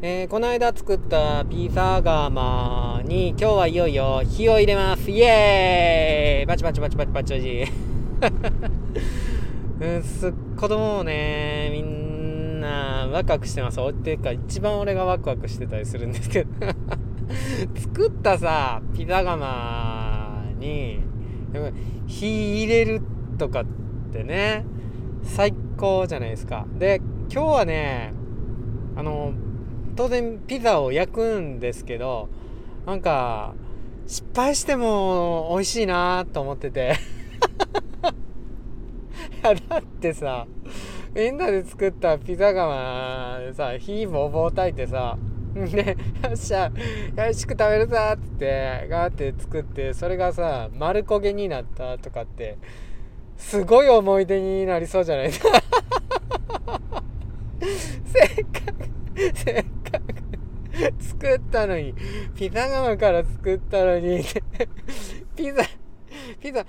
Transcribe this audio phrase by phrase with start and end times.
[0.00, 5.10] えー、この間作ったピザ窯に今日はいよいよ火を入れます。
[5.10, 6.46] イエーイ。
[6.46, 7.64] バチバチバチバチバチバチ
[9.82, 13.80] うんす子供もねみんなワクワクしてます。
[13.80, 16.50] っていうか一番俺がワクワクしてたりするんですけど。
[17.74, 21.00] 作ったさピザ窯に
[22.06, 23.02] 火入れる
[23.36, 23.64] とかっ
[24.12, 24.64] てね
[25.24, 26.68] 最高じゃないですか。
[26.78, 27.00] で
[27.32, 28.12] 今日はね
[28.94, 29.32] あの
[29.98, 32.28] 当然ピザを焼くんですけど
[32.86, 33.52] なんか
[34.06, 36.94] 失敗しても美味しいなと思ってて。
[39.42, 40.46] いやだってさ
[41.14, 45.16] みんなで作ったピザ窯でさ火ボーボー炊いてさ
[45.54, 46.70] でよっしゃ
[47.16, 52.58] よしく食べるぞっつってガーって作ってそれがさ丸焦げになったとかって
[53.36, 55.26] すごい思い出になりそうじゃない？
[55.26, 55.48] ですか
[58.04, 58.90] せっかく
[59.34, 59.77] せっかく
[61.00, 61.94] 作ったのに。
[62.36, 64.22] ピザ窯から作ったのに。
[65.36, 65.62] ピザ
[66.40, 66.64] ピザ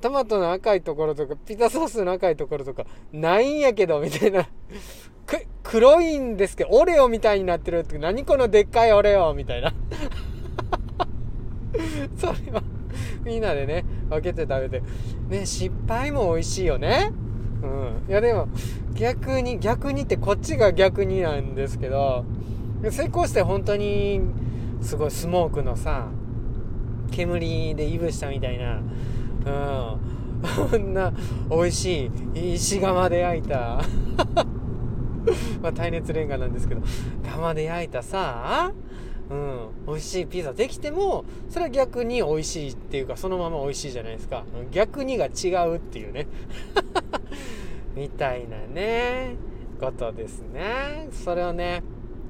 [0.00, 4.48] トマトの赤いところとかピザソースの赤いところとかないんやけどみたいな。
[5.62, 9.72] 黒いんですけどオレオみたいになってるって何このでっかいオレオみたいな。
[12.16, 12.62] それは
[13.24, 14.82] みんなでね分けて食べて。
[15.28, 17.12] ね失敗も美味しいよね。
[17.62, 18.10] うん。
[18.10, 18.48] いやでも
[18.94, 22.24] 逆に逆にってこっちが逆になんですけど。
[22.88, 24.20] 成功して本当に
[24.80, 26.08] すごいスモークのさ
[27.10, 28.80] 煙でいぶしたみたいな
[29.46, 30.20] うん。
[30.40, 31.12] こ んな
[31.50, 33.82] 美味しい石窯で焼いた。
[35.60, 36.80] まあ耐熱レンガなんですけど
[37.30, 38.72] 窯で焼いたさ
[39.28, 44.44] うん、美味しいピザできてもそれは逆に美味しいっていうかそのまま美味しいじゃないですか。
[44.72, 46.26] 逆にが違うっていうね。
[47.94, 49.36] みたいなね
[49.78, 51.08] ことですね。
[51.12, 51.82] それをね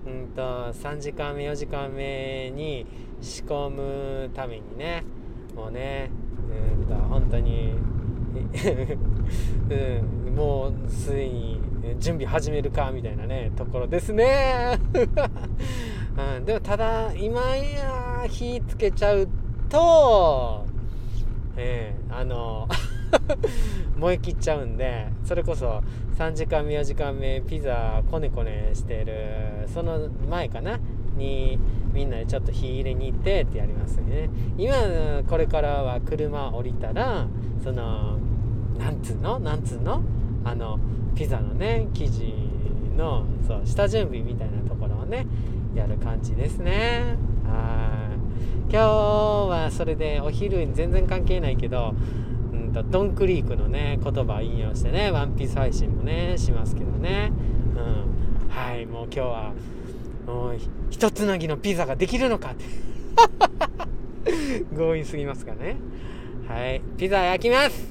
[0.07, 2.87] うんと3時間目4時間目に
[3.21, 5.05] 仕込むためにね。
[5.55, 6.11] もうね
[6.79, 7.75] うんと本当に
[9.71, 11.61] うん、もうすでに
[11.99, 14.79] 準備始めるかみたいなねところですね、
[16.37, 19.29] うん、でもただ今や火つけちゃう
[19.69, 20.65] と
[21.57, 22.69] えー、あの
[23.97, 25.83] 燃え切っちゃうんでそれこそ
[26.19, 30.79] 3時間目4時間目ピザこねこねしてるその前かな？
[31.17, 31.59] に
[31.93, 34.31] みんなでちょっと火入れに行ってってやりますね。
[34.57, 34.75] 今
[35.29, 37.27] これからは車降りたら
[37.63, 38.19] その
[38.79, 39.39] なんつうの？
[39.39, 40.03] なんつうの？
[40.45, 40.79] あの
[41.15, 42.33] ピザのね生地
[42.97, 45.27] のそう下準備みたいなところをね
[45.75, 47.17] やる感じですね。
[47.45, 48.73] はい。
[48.73, 51.93] 今日はそれでお昼に全然関係ないけど
[52.71, 57.33] んとドンクリークのね言葉を引用してねワンピース配信もねしますけどね。
[57.77, 58.49] うん。
[58.49, 59.53] はいもう今日は
[60.27, 60.59] もう
[60.91, 62.65] 一つなぎのピザができるのかって。
[64.77, 65.77] 強引すぎますかね。
[66.49, 66.81] はい。
[66.97, 67.89] ピザ焼きます。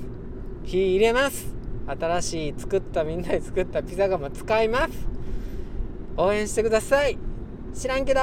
[0.64, 1.54] 火入れます。
[1.88, 5.08] 新しい作ったみんなで作ったピザ窯使います。
[6.18, 7.18] 応援してください。
[7.74, 8.20] 知らんけど。